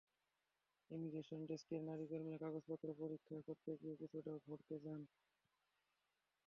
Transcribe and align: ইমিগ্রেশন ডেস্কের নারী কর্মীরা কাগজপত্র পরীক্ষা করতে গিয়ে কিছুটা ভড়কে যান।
ইমিগ্রেশন 0.91 1.41
ডেস্কের 1.49 1.81
নারী 1.89 2.05
কর্মীরা 2.11 2.39
কাগজপত্র 2.43 2.87
পরীক্ষা 3.01 3.37
করতে 3.47 3.71
গিয়ে 3.79 3.95
কিছুটা 4.01 4.33
ভড়কে 4.45 4.75
যান। 4.83 5.01